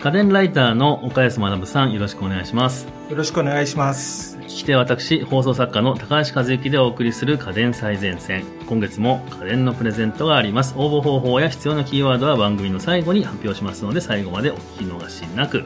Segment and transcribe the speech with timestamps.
[0.00, 2.88] 家電ライターの岡安学さん、よろしくお願いします。
[3.10, 4.38] よろしくお願いします。
[4.38, 8.44] 聞き手は私、放送作家の高橋和之でお送りする家電最前線。
[8.66, 10.72] 今月も家電のプレゼントがあります。
[10.78, 15.64] 応募方法や必要なキーワードは番組の最後に発表しますので、最後までお聞き逃しなく。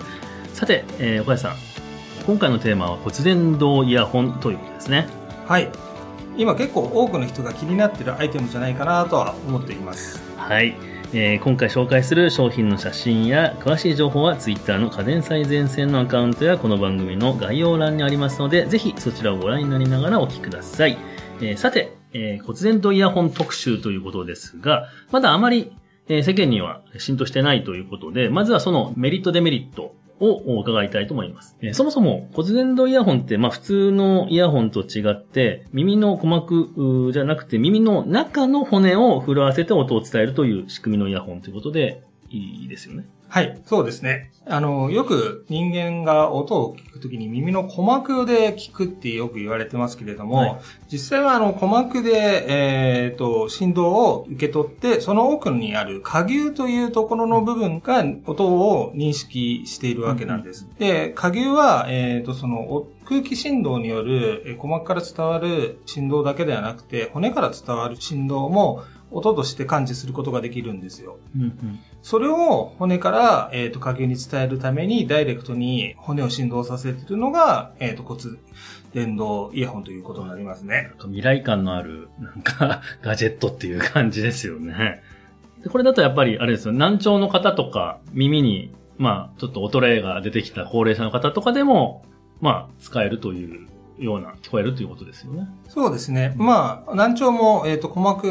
[0.52, 1.54] さて、えー、岡安さん。
[2.26, 5.06] 今回のテーマは骨伝導イヤホンということですね。
[5.46, 5.70] はい。
[6.36, 10.20] 今結構多くの人が気になっているアイテムじゃないかなとは思っています。
[10.36, 10.74] はい。
[11.16, 20.98] えー今回紹介する商品の写真や詳しい情報は Twitter の家電最前線のアカウントやこの番組の概要欄にありますので、ぜひそちらをご覧になりながらお聞きください。
[21.40, 25.72] えーさて、えー骨然とイヤホン特集ということですが、まだあまり、
[26.08, 31.56] え世間には浸透してないということで、まずはそのメリットデメリットを伺いたいと思います。
[31.60, 42.02] えーそもそも骨伝導イヤホンって、まあ普通のイヤホンと違って、耳の鼓膜じゃなくて耳の中の骨を震わせて音を伝えるという仕組みのイヤホンということで、
[42.36, 43.04] いいですよね。
[43.28, 44.30] はい、そうですね。
[44.46, 50.56] あの、よく人間が音を聞くときに耳の鼓膜で聞くってよく言われてますけれども、はい
[50.88, 60.68] 実際はあの鼓膜で、えっ、と、振動を受け取って、その奥にある下牛というところの部分が音を認識しているわけなんです。
[60.78, 71.18] で、下牛は、えっ、と、そのお空気振動によるえー鼓膜から伝わる振動だけではなくて、骨から伝わる振動も音として感知することができるんですよ。
[71.34, 78.20] うんうんそれを骨から、えっ、と、下牛に伝えるために、ダイレクトに骨を振動させているのが、えっ、と、骨
[78.92, 80.90] 伝導イヤホンということになりますね。
[80.98, 85.02] 未来感のある、なんか、 ガジェットっていう感じですよね。
[85.62, 92.04] でこれだとやっぱり、あれですよ、難聴の方とか、耳に、まあ、ちょっと衰えが出てきた高齢者の方とかでも、
[92.42, 93.66] まあ、使えるという
[93.98, 95.48] ような、聞こえるということですよね。
[95.68, 96.34] そうですね。
[96.36, 98.26] まあ、難聴も、えっ、と、鼓膜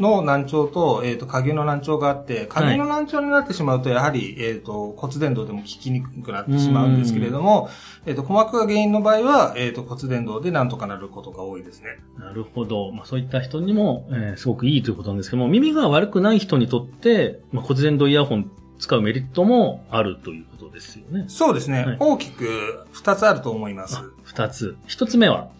[0.00, 7.68] の難聴と、えっ、と、下牛の難聴があって、下牛の難聴になってしまうと、やはり、えっ、と、骨伝導でも聞きにくくなってしまうんですけれども、
[8.06, 11.98] えっ、と、鼓膜が原因の場合は、えっ、と、骨伝導でなんとかなることが多いですね。
[12.18, 12.92] なるほど。
[12.92, 21.26] まあ、そういった人にも、えーすごくいいということなんですけども、耳が悪くない人にとって、まあ、骨伝導イヤホン使うメリットもあるということですよね。
[21.28, 21.84] そうですね。
[21.84, 23.96] はい大きく二つあると思います。
[23.96, 24.76] あ二つ。
[24.86, 25.50] 一つ目は、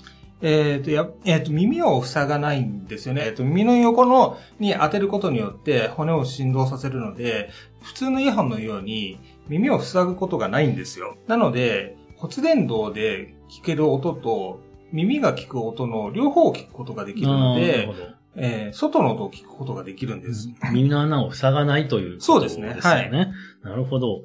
[0.43, 3.25] えっ、と、や、えっ、と、耳を塞がないんですよね。
[3.27, 7.51] えっ、と、耳の横の、に当てることによって骨を振動させるので、
[7.83, 11.19] 普通のイヤホンのように耳を塞ぐことがないんですよ。
[11.27, 14.61] なので、骨伝導で聞ける音と
[14.93, 17.89] 耳が聞く音の両方を聞くことができるので
[18.43, 20.49] えー外の音を聞くことができるんです。
[20.73, 23.33] 耳の穴を塞がないということそうですねですよね。
[23.63, 24.23] なるほど。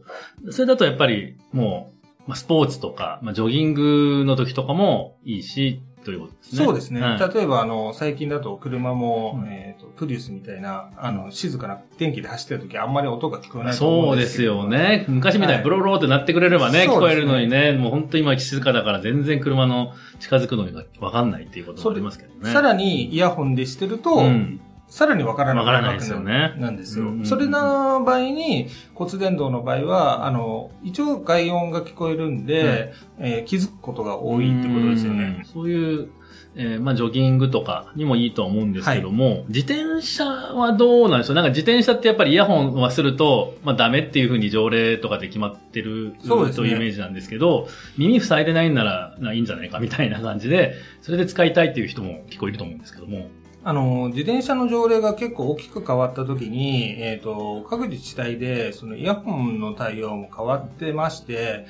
[0.52, 1.92] それだとやっぱりも
[2.26, 6.66] う、まあ、スポーツとか、まあ、ジョギングの時とかもいいし、ということですね。
[6.66, 7.02] そうですね。
[7.02, 15.06] はい例えば、あの、最近だと車も、うんえっ、と、プリウスみたいな、あの、静かな電気で走ってる時あんまり音が聞こえないと思そううんですよね。
[15.08, 22.52] 昔みたいにブロローって鳴ってくれればね、聞こえるのにね、もう本当今静かだから全然車の近づくのがわかんないっていうこともありますけどね。
[22.52, 24.62] さらにイヤホンでしてると、うん。
[24.88, 26.54] さらにわからなくないですよね。
[26.58, 27.06] なんですよ。
[27.06, 27.22] うんうんう。
[27.24, 35.18] んそれの場合に、骨伝導の場合は、あの、一応外音が聞こえるんで、えー気づくことが多いってことですようん。
[35.20, 35.46] ね。
[35.52, 36.10] そういう、
[36.58, 41.36] えーまあ、ジョギングとかにもいいとは思うんですけども、自転車はどうなんでしょう？
[41.36, 46.70] なんか自転車ってやっぱりイヤホンはすると、まあ、ダメっていうふうに条例とかで決まってるそうですね。
[46.70, 53.28] というイメージなんですけど、耳塞いでないんならないいんじゃないかみたいな感じで、それで使いたいっていう人も結構いると思うんですけども。
[53.68, 61.66] あの、自転車の条例が結構大きく変わった時に、えっ、と、各自治体で、そのイヤホンの対応も変わってまして、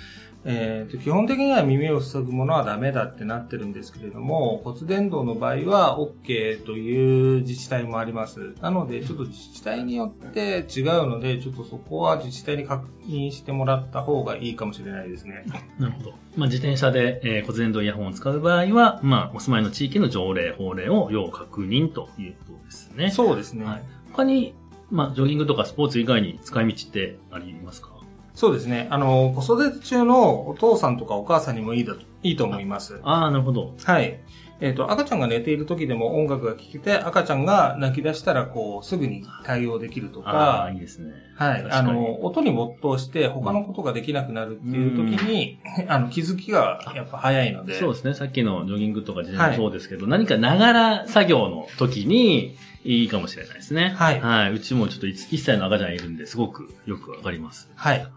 [0.47, 8.53] えーと基本的には耳を塞ぐものはダメだってなってるんですけれども、骨伝導の場合は OK という自治体もあります。
[8.61, 15.45] なので、ちょっと自治体によって違うので、ちょっとそこは自治体に確認してもらった方がいいかもしれないですね。
[15.79, 16.11] なるほど。
[16.37, 23.09] まあ、自転車で、えー骨伝導イヤホンを使う場合は、まあ、お住まいの地域の条例、法令を要確認ということですね。
[23.09, 23.65] そうですね。
[23.65, 23.83] はい。
[24.11, 24.53] 他に、
[24.91, 27.94] まあ、ジョギングとかスポーツ以外に使い道ってありますか？
[28.35, 28.87] そうですね。
[28.89, 32.99] あの、子育て中のお父さんとかお母さんにもいいだと、いいと思います。
[33.03, 33.73] ああ、なるほど。
[33.83, 34.19] はい。
[34.61, 41.13] えっ、と、赤ちゃんが寝ている時でも音楽が聴けて、赤ちゃんが泣き出したら、こう、すぐに対応できるとああ、かい、いですね。
[41.35, 41.65] はい。
[41.69, 47.77] あの、音に没頭して他のことができなくなるっていう時に、あの、気づきがやっぱ早いので。
[47.79, 48.13] そうですね。
[48.13, 52.55] さっきのジョギングとか自転車もそうですけど、何かながら作業の時に
[52.85, 53.93] いいかもしれないですね。
[53.97, 54.53] はいはい。
[54.53, 57.69] うちもちょっと 1, 歳の赤ちゃんいるんで、すごくよくわかります。
[57.75, 57.99] はい。
[57.99, 58.09] はい。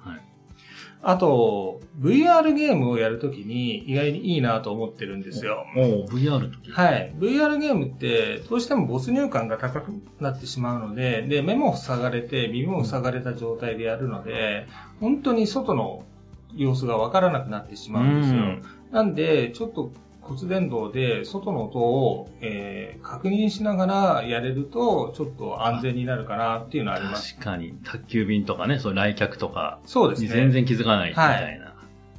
[1.00, 5.64] あと、VR ゲームをやるときに意外にいいなと思ってるんですよ。
[5.76, 6.70] おお VR の時？
[6.72, 7.14] はい。
[7.16, 14.66] VR ゲームって、どうしても没入感が高くなってしまうので、で、目も塞がれて、耳も塞がれた状態でやるので、
[15.00, 16.04] 本当に外の
[16.54, 18.40] 様子がわからなくなってしまうんですよ。
[18.40, 19.92] うんなんで、ちょっと
[20.28, 27.34] 骨伝導で外の音を、えー確認しながらやれると、ちょっと安全になるかなっていうのはあります。
[27.34, 30.28] 確かに、宅急便とかね、そういう来客とかにそうですね。
[30.28, 31.74] 全然気づかないみたいな。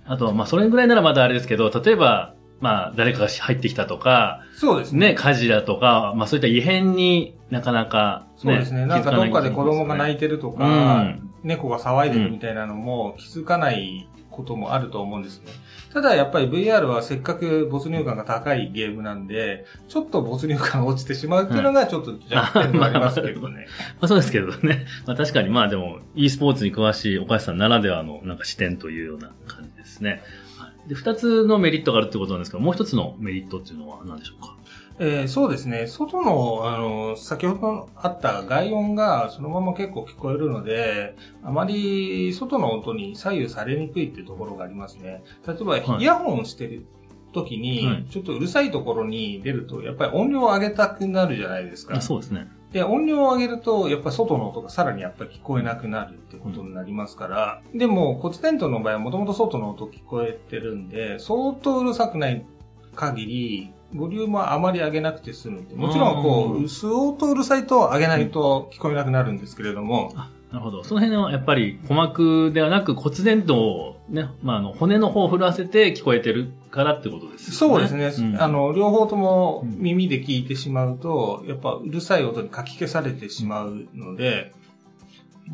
[0.06, 5.09] あとは、まあ、それぐらいならまだあれですけど、例えば、まあ、誰かが入ってきたとか、そうですね。
[5.09, 8.85] ね、火事だとか、まあ、そういった異変になかなか、そうですね。
[8.85, 10.65] なんかどっかで子供が泣いててるとうか
[11.01, 14.09] ん、猫が騒いでるみたいなのも気づかない
[14.39, 15.51] こともあると思うんですね。
[15.94, 23.68] ただやっぱり VR はせっかく没入感が高いゲームなんで、ちょっと没入感が落ちてしまうっていうのがちょっと弱点ではありますけどね。
[24.00, 24.86] まあ、そうですけどね。
[25.06, 30.21] まあ、確かに、まあ、でも、e スポーツに詳しい岡橋さんならではの、なんか視点というような感じですね。
[30.57, 34.56] はいで、二つのメリットがあるってことなんですけど、もう一つのメリットっていうのは何でしょうか？
[35.00, 35.88] えーそうですね。
[35.88, 45.24] 外の、あの、先ほどあった外音がそのまま結構聞こえるので、あまり外の音に左右されにくいっていうところがありますね。
[45.48, 46.86] 例えば、はいイヤホンしてる
[47.34, 51.96] 時に、はいちょっとうるさいところに出ると、やっぱり音量を上げたくなるじゃないですか。
[51.96, 52.48] あそうですね。
[52.74, 62.46] で、音量を上げると、やっぱり外の音がさらにやっぱり聞こえなくなるってことになりますから、でも骨伝導の場合はもともと外の音聞こえてるんで、相当うるさくない
[62.96, 70.83] 限り、ボリュームはあまり上げなくて済むんで、もちろんこう相当うるさいと上げないと聞こえなくなるんですけれども、あ、なるほど。
[70.83, 77.56] その辺はやっぱり鼓膜ではなく骨伝導をね、まあ、あの、骨の方を震わせて聞こえてるからってことですよね。
[77.56, 84.53] そうですね、うんあの、両方とも耳で聞いてしまうと、やっぱうるさい音にかき消されてしまうので、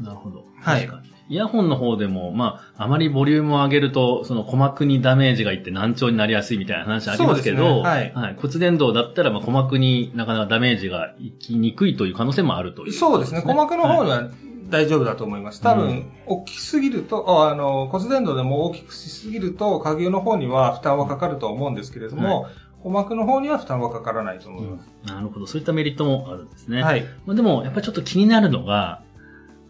[0.01, 0.45] なるほど。
[0.61, 1.14] はい確かに。
[1.27, 13.39] イヤホンの方でも、まあ、あまりボリュームを上げると、その鼓膜にダメージがいって難聴になりやすいみたいな話ありますけど、そうですねはい骨伝導だったら、まあ、鼓膜になかなかダメージがいきにくいという可能性もあるという、そうですね。
[13.39, 14.29] 鼓膜の方にはは
[14.69, 15.61] 大丈夫だと思います。
[15.61, 24.89] 多分、うん大きすぎると、ああの、骨伝導でも大きくしすぎると、下牛の方には負担はかかると思うんですけれども、鼓膜の方には負担はかからないと思います。
[25.05, 25.45] なるほど。
[25.45, 26.81] そういったメリットもあるんですね。
[26.81, 27.05] はい。
[27.27, 29.01] まあ、でも、やっぱりちょっと気になるのが、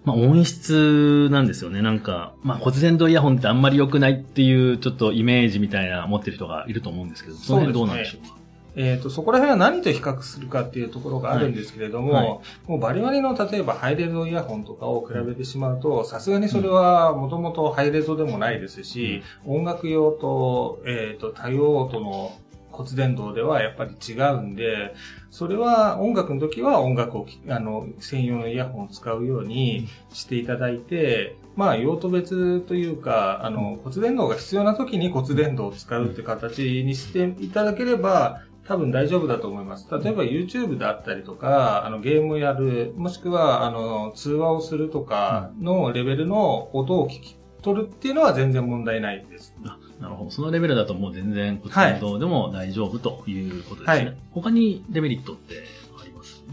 [0.05, 1.81] まあ、音質なんですよね。
[1.81, 8.35] なんか、まあ、骨伝導イヤホンってあんまり良くないっていう、ちょっとイメージみたいな持ってる人がいると思うんですけど、その辺どうなんでしょうか？
[8.77, 22.33] えっ、と、そこら辺は何と比較するかっていうところがあるんですけれども、はいはもうバリバリの例えばハイレゾイヤホンとかを比べてしまうと、さすがにそれはもともとハイレゾでもないですし、音楽用と、えっ、と、多用音の
[22.75, 24.93] 骨伝導ではやっぱり違うんで、
[25.29, 39.87] それは音楽の時は音楽をきあの、専用のイヤホンを使うようにしていただいて、まあ、用途別というか、あの、骨伝導が必要な時に骨伝導を使うって形にしていただければ、多分大丈夫だと思います。
[39.91, 49.55] 例えば YouTube だったりとか、あのゲームをやる、もしくはあの通話をするとかのレベルの音を聞き取るっていうのは全然問題ないです。
[49.65, 50.31] あなるほど。
[50.31, 54.05] そのレベルだともう全然骨伝導でも大丈夫ということですね。
[54.05, 55.63] はい他にデメリットって
[56.01, 56.43] あります？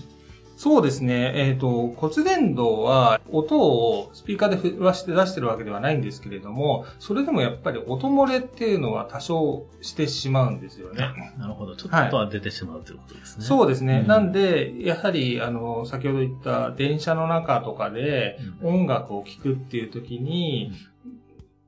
[0.57, 1.33] そうですね。
[1.35, 11.35] えっ、と、骨伝導は音をスピーカーで振らして出してるわけではないんですけれども、それでもやっぱり音漏れっていうのは多少してしまうんですよね。
[11.37, 11.75] なるほど。
[11.75, 13.45] ちょっとは出てしまうということですね。
[13.45, 14.03] そうですね。
[14.03, 20.71] うんなんで、やはり、あの、先ほど言った電車の中とかで音楽を聴くっていう時に、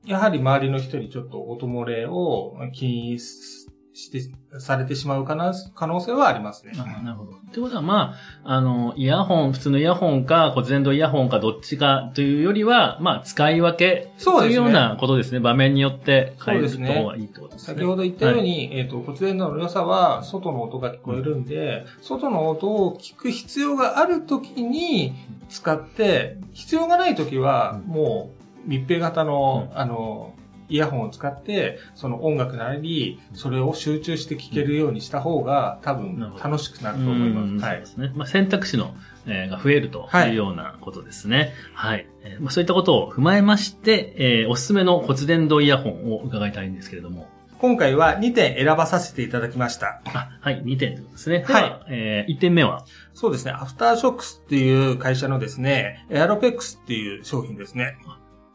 [0.05, 6.73] やはり周りの人にちょっと音漏れを気にして、されてしまうかな可能性はありますね。
[6.77, 7.31] あなるほど。
[7.37, 15.39] ってことは、まあ、あの、イヤホン、普通のイヤホンか骨伝導イヤホンかどっちかというよりは、まあ、使い分けそうですねというようなことですね。
[15.39, 17.73] 場面によって変えるそうですね方がいいってことですね。
[17.75, 25.13] 先ほど言ったように、えっ、と、骨伝導の良さは、外の音が聞こえるんで、外の音を聞く必要があるときに
[25.49, 30.33] 使って、必要がないときは、もう密閉型の、あの、
[30.67, 37.65] イヤホンを使って、その音楽なり、それを集中して聴けるようにした方が、多分楽しくなると思いうんます。
[37.65, 37.85] はいそうで。
[37.85, 38.11] すね。
[38.15, 38.95] まあ、選択肢の、
[39.27, 41.53] えーが増えるとはいいうようなことですね。
[41.73, 42.07] はい。
[42.23, 47.27] えーまあ、そういったことを踏まえまして、えーおすすめの骨伝導イヤホンを伺いたいんですけれども。
[47.57, 50.01] 今回は2点選ばさせていただきました。
[50.13, 51.39] あ、はい、2点ですね。
[51.39, 57.97] ではいは、え1点目は、そうですね、アフターショックスっていう会社のですね、エアロペックスっていう商品ですね。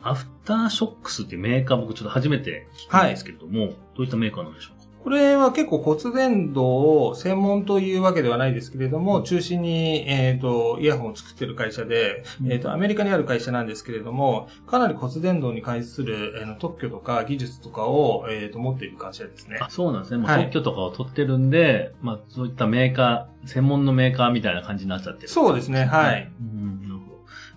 [0.03, 4.81] アフターショックスっていうメーカー僕ちょっと初めて聞くんですけれども、どういったメーカーなんでしょうか？
[5.03, 19.57] これは結構骨伝導を専門というわけではないですけれども、中心に、えっ、と、イヤホンを作ってる会社で、えっ、と、アメリカにある会社なんですけれども、かなり骨伝導に関する、えー特許とか技術とかを、えっ、と、持っている会社ですね。
[19.63, 20.19] あ、そうなんですね。
[20.19, 25.29] もうはい特許とかを取ってるんで、まあ、そういったメーカー、専門のメーカーみたいな感じになっちゃってる。
[25.29, 26.31] そうですね、はい。
[26.39, 26.80] うん。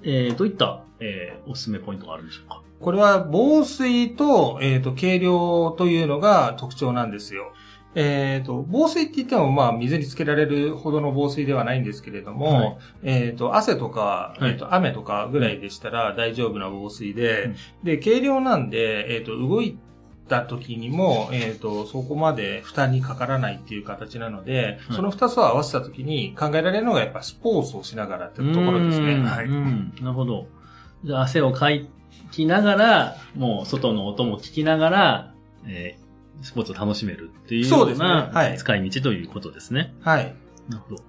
[0.03, 2.61] えー、どういった、えー、おすすめポイントがあるんでしょうか？
[2.79, 7.53] これは防水と、えっ、と、軽量というのが特徴なんですよ。
[7.95, 12.77] えっ、と、防水って言っても、まあ、水につけられるほどの防水ではないんですけれども、はい。
[13.03, 14.51] えっ、と、汗とか、はい。
[14.51, 17.55] えっ、と、雨とかぐらいでしたら大丈夫な防水で、うん。
[17.83, 19.77] で、軽量なんで、えっ、と、動い
[20.27, 29.13] た時にも、えっ、と、そこまで負担にかからないっていう形なので、はいその二つを合わせた時に考えられるのがやっぱスポーツをしながらっていうところですね。
[29.13, 29.45] うんはい。
[29.45, 30.47] うんなるほど。
[31.03, 31.69] じゃあ、汗をか
[32.31, 35.33] きながら、もう外の音も聞きながら、
[35.65, 36.03] えー
[36.41, 39.93] スポーツを楽しめるっていうようそうですねなはい使い道ということですね。
[40.01, 40.35] はい。
[40.67, 41.03] なるほど。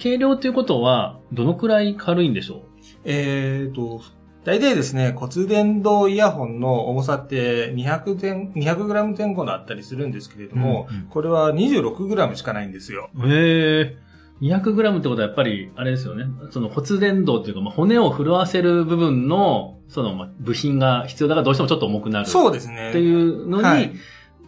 [0.00, 2.64] 軽量っていうことは、どのくらい軽いんでしょ
[3.04, 4.02] えーと、
[4.46, 13.10] 大体ですね、骨伝導イヤホンの重さって200前、200グラム前後だったりするんですけれども、うんうんこれは26グラムしかないんですよ。
[13.16, 13.96] うへえ。
[14.40, 16.26] 200グラムってことはやっぱり、あれですよね。
[16.50, 22.26] その骨伝導というか、まあ、骨を震わせる部分の、その、まあ、部品が必要だからどうしてもちょっと重くなる。
[22.26, 22.90] そうですね。
[22.90, 23.92] っていうのに、はい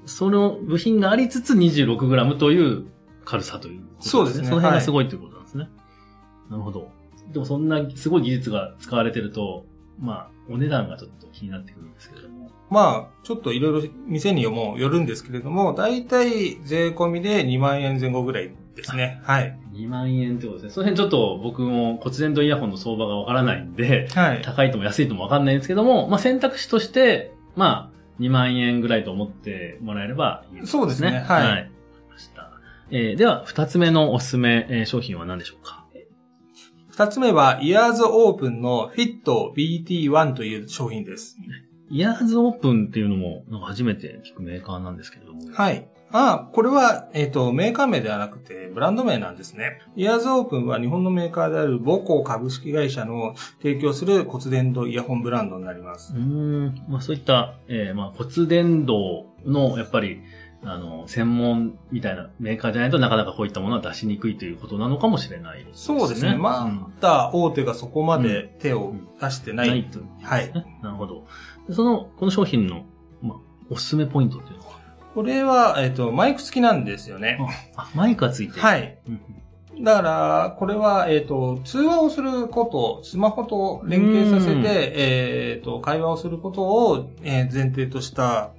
[0.09, 2.87] その部品がありつつ 26g という
[3.27, 3.87] 軽さというね。
[4.01, 5.69] そうですねその辺がすごいということなんですね。
[6.49, 6.91] なるほど。
[7.31, 9.67] でもそんなすごい技術が使われてると、
[9.99, 12.51] まあ、お値段がちょっと気になってくるんですけれども。
[12.71, 19.21] まあ、ちょっといろいろ店にもよるんですけれども、大体税込みで2万円前後ぐらいですね。
[19.25, 19.59] はい。
[19.73, 20.71] 2万円ってことですね。
[20.73, 24.43] その辺ちょっと僕も骨伝導イヤホンの相場がわからないんで、はい。
[24.43, 30.71] 高いとも安いともわかんないんですけども、まあ選択肢として、まあ、2万円ぐらいと思ってもらえればいいですね。
[30.71, 31.67] そうですねはいわかり
[32.11, 32.51] ました。
[32.91, 35.78] えーでは、二つ目のおすすめ、えー商品は何でしょうか？
[36.99, 39.23] 二つ目は、イヤーズオープンの Fit
[39.55, 41.37] BT1 という商品です。
[41.91, 45.41] イヤーズオープンっていうのも、なんか初めて聞くメーカーなんですけれども。
[45.53, 45.87] はい。
[46.11, 49.81] あ、これは、えっ、と、メーカー名ではなくて、ブランド名なんですね。
[49.95, 56.17] イヤーズオープンは日本のメーカーである母校株式会社の提供する骨伝導イヤホンブランドになりますう。
[56.17, 56.85] ーん。
[56.89, 60.21] まあそういった、えーまあ骨伝導の、やっぱり、
[60.65, 65.99] あの、専門みたいなメーカーじゃないとなかなかこういったものは出しにくいということなのかもしれないですね。
[66.01, 66.37] そうですね。
[66.37, 69.69] まだ大手がそこまで手を出してない。
[69.69, 70.53] ないということはい。
[70.83, 71.27] なるほど。
[71.69, 72.85] でその、この商品の、
[73.23, 73.39] まあ、
[73.71, 74.79] おすすめポイントっていうのは？
[75.15, 77.39] これは、えっ、と、マイク付きなんですよね。
[77.77, 78.61] あ、マイクがついてる。。
[78.61, 79.11] はいい。
[79.11, 79.21] うん
[79.81, 88.51] だから、これは、えっ、と、通話をすること、スマホと連携させうんて、えっ、と、会話をすることを、えー前提とした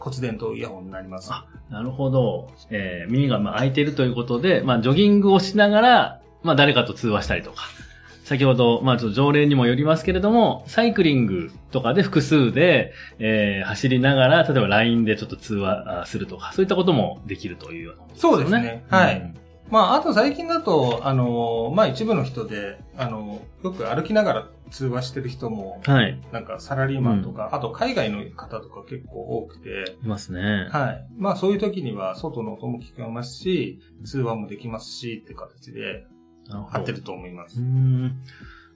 [0.00, 1.30] 骨伝導イヤホンになります。
[1.32, 2.50] あなるほど。
[2.70, 7.62] えー耳がまあ開いているということで、まあ、ジョギングをしながら、まあ、誰かと通話したりとか。
[8.24, 19.34] 先ほど、まあ、ちょっと条例にもよりますけれども、サイクリングとかで複数で、えー走りながら、例えば LINE でちょっと通話あするとか、そういったこともできるというようなことそうですねはいうん
[19.70, 26.20] まあ、あと最近だと、あの、まあ一部の人で、あの、よく歩きながら通話してる人も、はい。
[26.32, 30.68] なんかサラリーマンとか、あと海外の方とか結構多くて、いますね。
[30.70, 31.06] はい。
[31.16, 36.04] まあそういう時には外の音も聞こえますし、通話もできますしって形で
[36.72, 37.60] 合ってると思います。
[37.60, 38.20] ん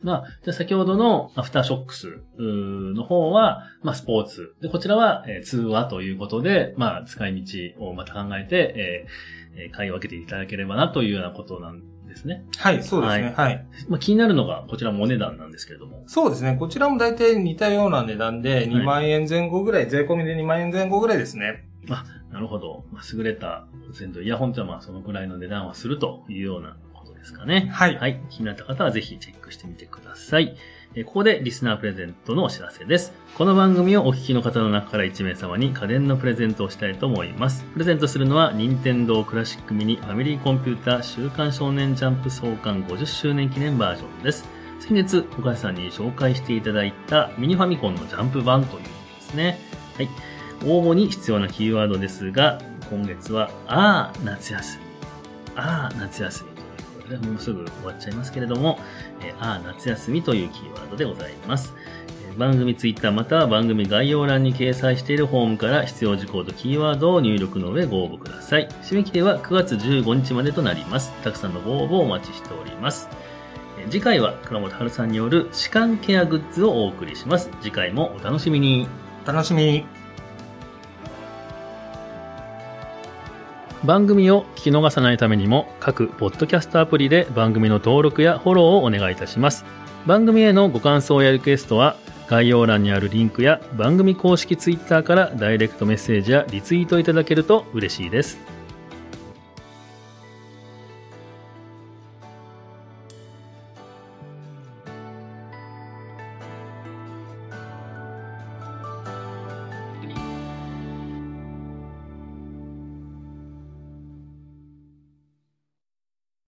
[0.04, 4.54] まあ、じゃあ先ほどのアフターショックスの方は、まあ、スポーツ。
[4.60, 12.44] で、こちらは、えー通話ということで、まあ、使い道をまた考えて、えーえー買い分けていただければなというようなことなんですね。
[12.58, 13.32] はい、そうですね。
[13.34, 13.66] ははい。
[13.88, 16.04] まあ、気になるのが、こちらもお値段なんですけれども。
[16.06, 16.56] そうですね。
[16.58, 21.64] こちらも大体似たような値段で2万円前後ぐらい、税込みで2万円前後ぐらいですね。
[22.30, 22.84] なるほど。
[22.92, 23.66] まあ、優れた
[24.22, 26.76] イヤホンというのは、まあ、そのぐらいの値段はするというような
[27.24, 27.70] ですかね。
[27.72, 27.96] はい。
[27.96, 28.20] はい。
[28.28, 30.56] 気になった方はぜひチェックしてみてください。
[30.94, 33.12] えーここでリスナープレゼントのお知らせです。
[33.36, 37.64] この番組をお聞きの方の中から1名様に家電のプレゼントをしたいと思います。
[37.72, 44.44] プレゼントするのは、任天堂クラシックミニファミリーコンピューター週刊少年ジャンプ創刊50周年記念バージョンです。
[44.78, 49.58] 先月、岡橋さんに紹介していただいたミニファミコンのジャンプ版というものですね。
[49.96, 50.08] はい。
[50.64, 54.84] 応募に必要なキーワードですが、今月は、あー、夏休み。
[55.56, 56.53] あー、夏休み
[57.04, 58.78] ことで、もうすぐ終わっちゃいますけれども、
[59.20, 61.74] えーあー、夏休みというキーワードでございます。
[62.28, 68.68] え番組ツイッターまたは番組概要欄に掲載しているフォームから必要事項とキーワードを入力の上ご応募ください。
[68.82, 71.12] 締め切りは9月15日までとなります。
[71.22, 73.08] たくさんのご応募をお待ちしております。
[73.78, 77.50] え次回は倉本春さんによる歯間ケアグッズをお送りします。
[77.60, 78.86] 次回もお楽しみに。
[79.26, 80.03] お楽しみに。
[83.84, 89.66] 番組を聞き逃さないためにも各ポッドキャストアプリで番組の登録やフォローをお願いいたします。
[90.06, 98.53] 番組へのご感想やリクエストは概要欄にあるリンクや番組公式ツイッターからダイレクトメッセージやリツイートいただけると嬉しいです。